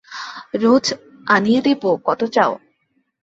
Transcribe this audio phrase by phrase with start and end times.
[0.53, 0.85] রোজ
[1.27, 2.51] আনিয়ে দেব– কত চাও?